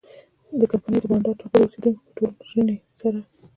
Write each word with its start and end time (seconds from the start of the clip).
د 0.59 0.61
کمپنۍ 0.71 0.99
د 1.01 1.05
بانډا 1.11 1.31
ټاپو 1.39 1.57
د 1.59 1.63
اوسېدونکو 1.65 2.01
په 2.05 2.11
ټولوژنې 2.17 2.75
سره. 3.01 3.19